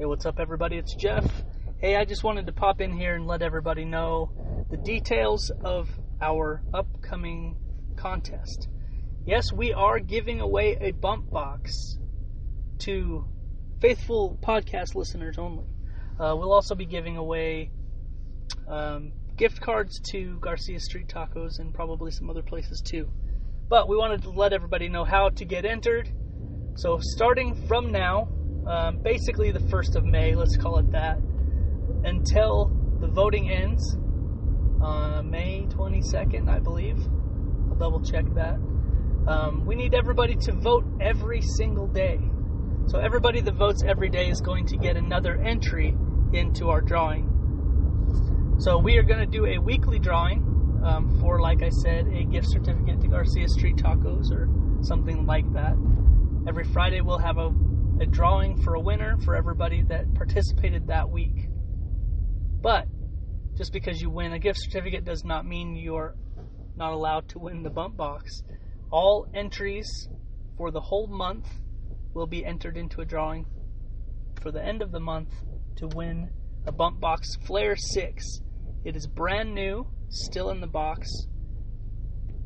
[0.00, 0.78] Hey, what's up, everybody?
[0.78, 1.30] It's Jeff.
[1.76, 4.30] Hey, I just wanted to pop in here and let everybody know
[4.70, 5.90] the details of
[6.22, 7.58] our upcoming
[7.96, 8.68] contest.
[9.26, 11.98] Yes, we are giving away a Bumpboxx
[12.78, 13.26] to
[13.82, 15.66] faithful podcast listeners only.
[16.18, 17.70] Uh, we'll also be giving away
[18.66, 23.10] um, gift cards to Garcia Street Tacos and probably some other places too.
[23.68, 26.10] But we wanted to let everybody know how to get entered.
[26.76, 28.39] So, starting from now,
[28.70, 31.18] um, basically the 1st of May, let's call it that,
[32.04, 32.70] until
[33.00, 33.96] the voting ends,
[34.80, 36.96] uh, May 22nd, I believe.
[37.68, 38.60] I'll double check that.
[39.26, 42.20] Um, we need everybody to vote every single day.
[42.86, 45.94] So everybody that votes every day is going to get another entry
[46.32, 48.56] into our drawing.
[48.58, 52.24] So we are going to do a weekly drawing um, for, like I said, a
[52.24, 54.48] gift certificate to Garcia Street Tacos or
[54.82, 55.74] something like that.
[56.48, 57.52] Every Friday we'll have a,
[58.00, 61.48] a drawing for a winner for everybody that participated that week.
[62.62, 62.86] But
[63.56, 66.16] just because you win a gift certificate does not mean you're
[66.76, 68.42] not allowed to win the Bumpboxx.
[68.90, 70.08] All entries
[70.56, 71.46] for the whole month
[72.14, 73.44] will be entered into a drawing
[74.40, 75.28] for the end of the month
[75.76, 76.30] to win
[76.66, 78.40] a Bumpboxx Flare 6.
[78.82, 81.06] It is brand new, still in the box,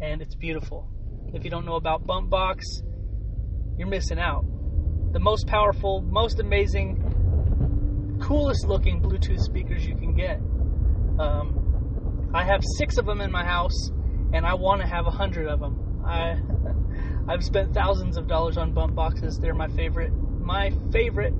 [0.00, 0.88] and it's beautiful.
[1.32, 2.62] If you don't know about Bumpboxx,
[3.78, 4.44] you're missing out.
[5.16, 10.36] The most powerful, most amazing, coolest looking Bluetooth speakers you can get.
[11.18, 13.88] Um, I have six of them in my house,
[14.34, 16.02] and I want to have a hundred of them.
[16.04, 16.36] I
[17.32, 19.40] I've spent thousands of dollars on Bumpboxxes.
[19.40, 21.32] They're my favorite, my favorite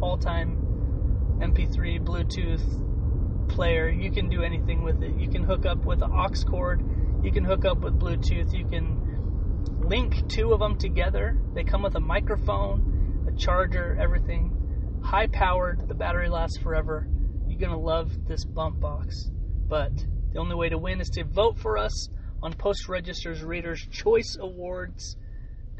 [0.00, 3.88] all-time MP3 Bluetooth player.
[3.88, 5.16] You can do anything with it.
[5.18, 6.84] You can hook up with an aux cord.
[7.24, 8.56] You can hook up with Bluetooth.
[8.56, 11.36] You can link two of them together.
[11.52, 12.94] They come with a microphone,
[13.36, 15.00] charger, everything.
[15.02, 15.88] High powered.
[15.88, 17.08] The battery lasts forever.
[17.46, 19.30] You're gonna love this Bumpboxx.
[19.68, 19.92] But
[20.32, 22.08] the only way to win is to vote for us
[22.42, 25.16] on Post Register's Reader's Choice Awards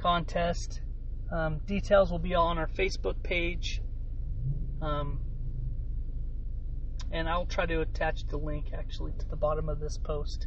[0.01, 0.81] contest.
[1.33, 3.81] Um, details will be all on our Facebook page.
[4.81, 5.21] Um,
[7.11, 10.47] and I'll try to attach the link actually to the bottom of this post.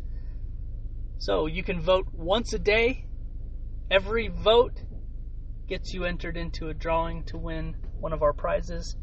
[1.18, 3.06] So you can vote once a day.
[3.90, 4.82] Every vote
[5.68, 8.96] gets you entered into a drawing to win one of our prizes.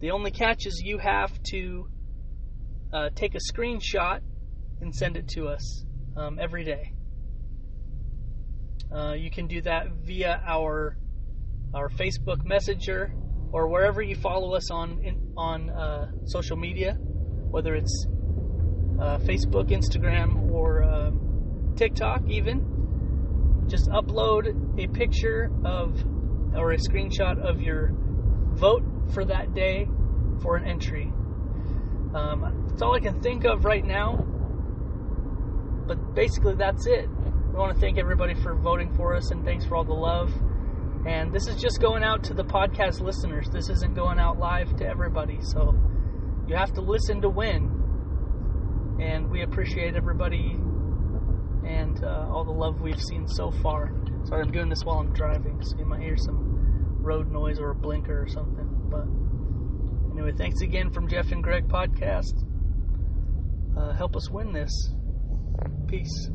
[0.00, 1.88] The only catch is you have to
[2.92, 4.20] uh, take a screenshot
[4.80, 5.84] and send it to us
[6.16, 6.92] um, every day.
[8.94, 10.96] Uh, you can do that via our
[11.72, 13.12] our Facebook Messenger
[13.52, 18.06] or wherever you follow us on in, on uh, social media, whether it's
[19.00, 22.60] uh, Facebook, Instagram, or um, TikTok, even.
[23.70, 25.94] Just upload a picture of
[26.56, 27.92] or a screenshot of your
[28.54, 28.82] vote
[29.14, 29.88] for that day
[30.42, 31.12] for an entry.
[32.12, 34.16] Um, that's all I can think of right now.
[35.86, 37.08] But basically, that's it.
[37.08, 40.32] We want to thank everybody for voting for us and thanks for all the love.
[41.06, 43.48] And this is just going out to the podcast listeners.
[43.50, 45.38] This isn't going out live to everybody.
[45.42, 45.78] So
[46.48, 48.98] you have to listen to win.
[49.00, 50.58] And we appreciate everybody
[51.64, 53.92] and uh, all the love we've seen so far.
[54.24, 57.70] Sorry, I'm doing this while I'm driving, so you might hear some road noise or
[57.70, 58.68] a blinker or something.
[58.90, 59.06] But
[60.12, 62.44] anyway, thanks again from Jeff and Greg Podcast.
[63.76, 64.92] Uh, help us win this.
[65.86, 66.30] Peace.